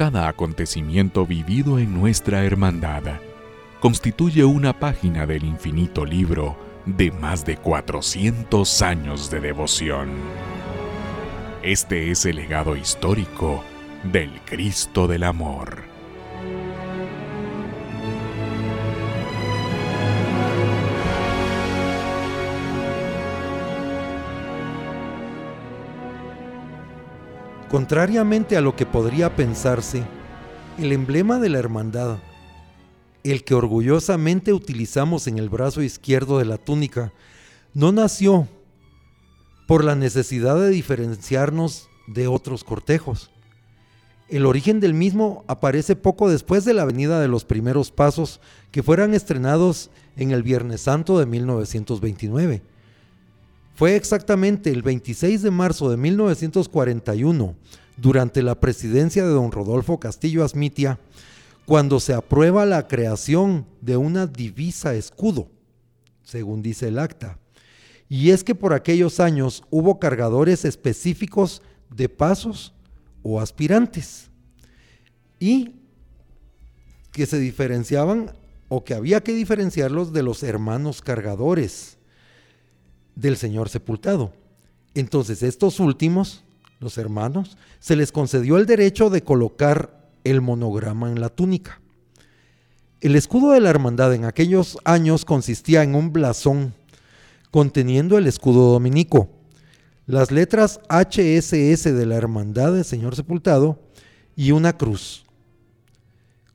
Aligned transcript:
cada 0.00 0.28
acontecimiento 0.28 1.26
vivido 1.26 1.78
en 1.78 1.92
nuestra 1.92 2.42
hermandad 2.42 3.02
constituye 3.80 4.46
una 4.46 4.72
página 4.72 5.26
del 5.26 5.44
infinito 5.44 6.06
libro 6.06 6.56
de 6.86 7.10
más 7.10 7.44
de 7.44 7.58
400 7.58 8.80
años 8.80 9.30
de 9.30 9.40
devoción. 9.40 10.08
Este 11.62 12.10
es 12.10 12.24
el 12.24 12.36
legado 12.36 12.76
histórico 12.76 13.62
del 14.02 14.40
Cristo 14.46 15.06
del 15.06 15.22
Amor. 15.22 15.82
Contrariamente 27.70 28.56
a 28.56 28.60
lo 28.60 28.74
que 28.74 28.84
podría 28.84 29.36
pensarse, 29.36 30.02
el 30.76 30.90
emblema 30.90 31.38
de 31.38 31.50
la 31.50 31.60
hermandad, 31.60 32.18
el 33.22 33.44
que 33.44 33.54
orgullosamente 33.54 34.52
utilizamos 34.52 35.28
en 35.28 35.38
el 35.38 35.48
brazo 35.48 35.80
izquierdo 35.80 36.40
de 36.40 36.46
la 36.46 36.58
túnica, 36.58 37.12
no 37.72 37.92
nació 37.92 38.48
por 39.68 39.84
la 39.84 39.94
necesidad 39.94 40.58
de 40.58 40.70
diferenciarnos 40.70 41.88
de 42.08 42.26
otros 42.26 42.64
cortejos. 42.64 43.30
El 44.28 44.46
origen 44.46 44.80
del 44.80 44.92
mismo 44.92 45.44
aparece 45.46 45.94
poco 45.94 46.28
después 46.28 46.64
de 46.64 46.74
la 46.74 46.84
venida 46.84 47.20
de 47.20 47.28
los 47.28 47.44
primeros 47.44 47.92
pasos 47.92 48.40
que 48.72 48.82
fueran 48.82 49.14
estrenados 49.14 49.90
en 50.16 50.32
el 50.32 50.42
Viernes 50.42 50.80
Santo 50.80 51.20
de 51.20 51.26
1929 51.26 52.62
fue 53.80 53.96
exactamente 53.96 54.68
el 54.68 54.82
26 54.82 55.40
de 55.40 55.50
marzo 55.50 55.88
de 55.88 55.96
1941, 55.96 57.56
durante 57.96 58.42
la 58.42 58.60
presidencia 58.60 59.24
de 59.24 59.30
don 59.30 59.50
Rodolfo 59.50 59.98
Castillo 59.98 60.44
Asmitia, 60.44 61.00
cuando 61.64 61.98
se 61.98 62.12
aprueba 62.12 62.66
la 62.66 62.86
creación 62.88 63.64
de 63.80 63.96
una 63.96 64.26
divisa 64.26 64.92
escudo, 64.92 65.48
según 66.22 66.60
dice 66.60 66.88
el 66.88 66.98
acta. 66.98 67.38
Y 68.06 68.32
es 68.32 68.44
que 68.44 68.54
por 68.54 68.74
aquellos 68.74 69.18
años 69.18 69.64
hubo 69.70 69.98
cargadores 69.98 70.66
específicos 70.66 71.62
de 71.88 72.10
pasos 72.10 72.74
o 73.22 73.40
aspirantes 73.40 74.28
y 75.38 75.76
que 77.12 77.24
se 77.24 77.38
diferenciaban 77.38 78.34
o 78.68 78.84
que 78.84 78.92
había 78.92 79.22
que 79.22 79.32
diferenciarlos 79.32 80.12
de 80.12 80.22
los 80.22 80.42
hermanos 80.42 81.00
cargadores 81.00 81.96
del 83.14 83.36
Señor 83.36 83.68
sepultado. 83.68 84.32
Entonces 84.94 85.42
estos 85.42 85.80
últimos, 85.80 86.42
los 86.80 86.98
hermanos, 86.98 87.56
se 87.78 87.96
les 87.96 88.12
concedió 88.12 88.56
el 88.56 88.66
derecho 88.66 89.10
de 89.10 89.22
colocar 89.22 90.08
el 90.24 90.40
monograma 90.40 91.10
en 91.10 91.20
la 91.20 91.28
túnica. 91.28 91.80
El 93.00 93.16
escudo 93.16 93.52
de 93.52 93.60
la 93.60 93.70
hermandad 93.70 94.14
en 94.14 94.24
aquellos 94.24 94.78
años 94.84 95.24
consistía 95.24 95.82
en 95.82 95.94
un 95.94 96.12
blasón 96.12 96.74
conteniendo 97.50 98.18
el 98.18 98.26
escudo 98.26 98.72
dominico, 98.72 99.30
las 100.06 100.30
letras 100.30 100.80
HSS 100.88 101.84
de 101.84 102.06
la 102.06 102.16
hermandad 102.16 102.74
del 102.74 102.84
Señor 102.84 103.16
sepultado 103.16 103.78
y 104.36 104.52
una 104.52 104.76
cruz. 104.76 105.24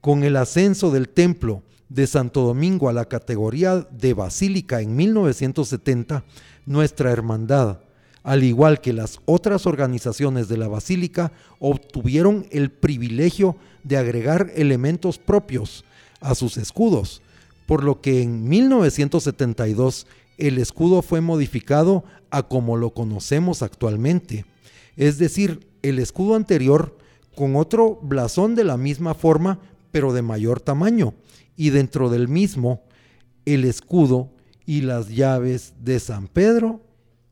Con 0.02 0.24
el 0.24 0.36
ascenso 0.36 0.92
del 0.92 1.10
templo 1.10 1.64
de 1.90 2.08
Santo 2.08 2.42
Domingo 2.42 2.90
a 2.90 2.94
la 2.94 3.06
categoría 3.06 3.88
de 3.92 4.14
basílica 4.14 4.82
en 4.82 4.96
1970, 4.96 6.24
nuestra 6.66 7.12
hermandad, 7.12 7.80
al 8.24 8.44
igual 8.44 8.82
que 8.82 8.94
las 8.94 9.20
otras 9.26 9.68
organizaciones 9.68 10.48
de 10.48 10.58
la 10.58 10.68
basílica, 10.68 11.32
obtuvieron 11.60 12.48
el 12.52 12.72
privilegio 12.72 13.56
de 13.84 13.98
agregar 13.98 14.52
elementos 14.56 15.20
propios 15.20 15.86
a 16.22 16.34
sus 16.34 16.58
escudos, 16.58 17.22
por 17.68 17.84
lo 17.84 18.02
que 18.02 18.24
en 18.24 18.48
1972 18.50 20.08
el 20.38 20.58
escudo 20.58 21.02
fue 21.02 21.22
modificado 21.22 22.04
a 22.32 22.44
como 22.44 22.78
lo 22.78 22.92
conocemos 22.92 23.62
actualmente, 23.62 24.46
es 24.98 25.18
decir, 25.18 25.68
el 25.84 26.00
escudo 26.00 26.36
anterior 26.36 26.98
con 27.36 27.56
otro 27.56 28.00
blasón 28.02 28.56
de 28.56 28.64
la 28.64 28.78
misma 28.78 29.14
forma 29.14 29.60
pero 29.92 30.14
de 30.14 30.22
mayor 30.22 30.60
tamaño, 30.60 31.14
y 31.56 31.70
dentro 31.70 32.10
del 32.10 32.28
mismo 32.28 32.84
el 33.46 33.64
escudo 33.66 34.32
y 34.66 34.82
las 34.82 35.10
llaves 35.10 35.74
de 35.82 36.00
San 36.00 36.28
Pedro 36.28 36.82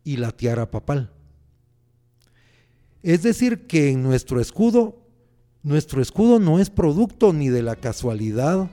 y 0.04 0.18
la 0.18 0.32
tiara 0.32 0.70
papal. 0.70 1.12
Es 3.02 3.24
decir, 3.24 3.68
que 3.68 3.92
en 3.92 4.04
nuestro 4.04 4.40
escudo, 4.40 4.98
nuestro 5.62 6.02
escudo 6.02 6.40
no 6.40 6.60
es 6.60 6.70
producto 6.70 7.34
ni 7.34 7.50
de 7.50 7.64
la 7.64 7.76
casualidad, 7.76 8.70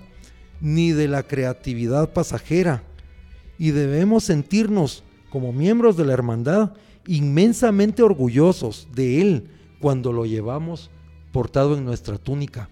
ni 0.60 0.92
de 0.92 1.08
la 1.08 1.22
creatividad 1.22 2.12
pasajera, 2.12 2.84
y 3.58 3.70
debemos 3.70 4.24
sentirnos 4.24 5.02
como 5.30 5.52
miembros 5.52 5.96
de 5.96 6.04
la 6.04 6.12
hermandad 6.12 6.74
inmensamente 7.06 8.02
orgullosos 8.02 8.88
de 8.94 9.20
él 9.20 9.48
cuando 9.80 10.12
lo 10.12 10.26
llevamos 10.26 10.90
portado 11.32 11.76
en 11.76 11.84
nuestra 11.84 12.18
túnica. 12.18 12.68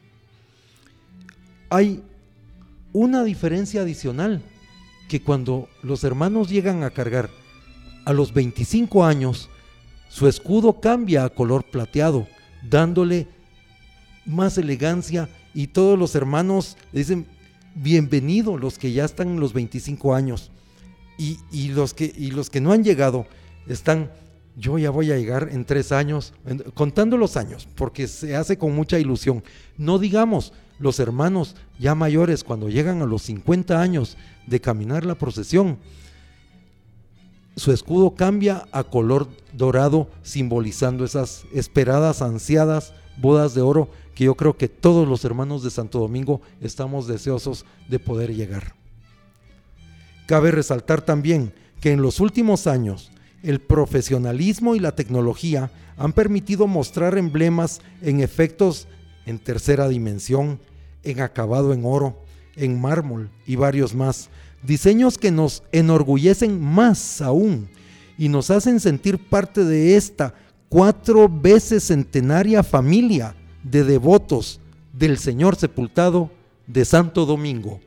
Hay 1.71 2.03
una 2.99 3.23
diferencia 3.23 3.83
adicional 3.83 4.43
que 5.09 5.23
cuando 5.23 5.69
los 5.85 6.03
hermanos 6.03 6.49
llegan 6.49 6.83
a 6.83 6.91
cargar 6.91 7.31
a 8.05 8.13
los 8.13 8.35
25 8.35 9.05
años, 9.05 9.49
su 10.09 10.27
escudo 10.27 10.81
cambia 10.81 11.25
a 11.25 11.29
color 11.29 11.63
plateado, 11.63 12.27
dándole 12.69 13.29
más 14.27 14.59
elegancia 14.59 15.29
y 15.55 15.69
todos 15.69 15.97
los 15.97 16.17
hermanos 16.17 16.77
dicen, 16.93 17.27
bienvenido 17.77 18.59
los 18.59 18.79
que 18.79 18.91
ya 18.91 19.05
están 19.05 19.29
en 19.29 19.41
los 19.41 19.53
25 19.53 20.13
años 20.13 20.51
y, 21.17 21.69
los, 21.69 21.95
que, 21.95 22.13
y 22.17 22.33
los 22.33 22.51
que 22.51 22.61
no 22.61 22.73
han 22.73 22.83
llegado 22.83 23.27
están, 23.69 24.11
yo 24.57 24.77
ya 24.77 24.91
voy 24.91 25.13
a 25.13 25.17
llegar 25.17 25.51
en 25.53 25.65
tres 25.65 25.93
años, 25.93 26.35
contando 26.75 27.17
los 27.17 27.37
años, 27.37 27.69
porque 27.77 28.09
se 28.09 28.35
hace 28.35 28.59
con 28.59 28.75
mucha 28.75 28.99
ilusión. 28.99 29.45
No 29.77 30.01
digamos, 30.01 30.53
los 30.79 31.01
hermanos 31.01 31.57
ya 31.79 31.95
mayores 31.95 32.45
cuando 32.45 32.69
llegan 32.69 33.03
a 33.03 33.07
los 33.07 33.23
50 33.23 33.81
años 33.81 34.17
de 34.47 34.61
caminar 34.61 35.05
la 35.05 35.17
procesión, 35.17 35.79
su 37.57 37.73
escudo 37.73 38.15
cambia 38.15 38.69
a 38.71 38.85
color 38.85 39.29
dorado, 39.53 40.09
simbolizando 40.23 41.05
esas 41.05 41.45
esperadas, 41.53 42.23
ansiadas 42.23 42.95
bodas 43.21 43.55
de 43.55 43.63
oro 43.63 43.91
que 44.15 44.25
yo 44.25 44.37
creo 44.37 44.57
que 44.57 44.69
todos 44.69 45.09
los 45.09 45.25
hermanos 45.25 45.63
de 45.63 45.71
Santo 45.71 45.99
Domingo 45.99 46.41
estamos 46.61 47.07
deseosos 47.07 47.65
de 47.89 47.99
poder 47.99 48.35
llegar. 48.35 48.75
Cabe 50.27 50.51
resaltar 50.51 51.03
también 51.03 51.53
que 51.81 51.91
en 51.93 52.03
los 52.03 52.21
últimos 52.21 52.67
años 52.67 53.11
el 53.43 53.61
profesionalismo 53.61 54.75
y 54.75 54.81
la 54.81 54.95
tecnología 54.95 55.71
han 55.97 56.13
permitido 56.13 56.67
mostrar 56.67 57.17
emblemas 57.19 57.81
en 58.03 58.21
efectos 58.21 58.87
en 59.27 59.39
tercera 59.39 59.89
dimensión, 59.89 60.61
en 61.03 61.21
acabado 61.21 61.73
en 61.73 61.85
oro, 61.85 62.23
en 62.57 62.81
mármol 62.81 63.31
y 63.47 63.57
varios 63.57 63.95
más. 63.95 64.31
Diseños 64.63 65.19
que 65.19 65.31
nos 65.31 65.63
enorgullecen 65.73 66.61
más 66.61 67.21
aún 67.21 67.69
y 68.17 68.29
nos 68.29 68.51
hacen 68.51 68.81
sentir 68.81 69.19
parte 69.29 69.65
de 69.65 69.97
esta 69.97 70.35
cuatro 70.69 71.29
veces 71.29 71.85
centenaria 71.85 72.63
familia 72.63 73.35
de 73.63 73.85
devotos 73.85 74.61
del 74.93 75.19
Señor 75.19 75.57
sepultado 75.57 76.31
de 76.67 76.85
Santo 76.85 77.25
Domingo. 77.25 77.81